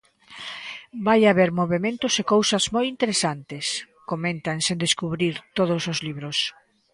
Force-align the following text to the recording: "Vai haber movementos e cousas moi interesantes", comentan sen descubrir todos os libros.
"Vai 1.05 1.21
haber 1.29 1.49
movementos 1.61 2.13
e 2.21 2.23
cousas 2.33 2.63
moi 2.73 2.85
interesantes", 2.93 3.65
comentan 4.11 4.57
sen 4.65 4.77
descubrir 4.85 5.35
todos 5.57 5.81
os 5.91 5.97
libros. 6.07 6.37